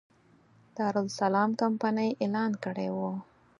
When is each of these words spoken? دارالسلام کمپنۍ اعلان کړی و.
دارالسلام 0.77 1.49
کمپنۍ 1.61 2.09
اعلان 2.21 2.51
کړی 2.63 2.87
و. 2.93 2.97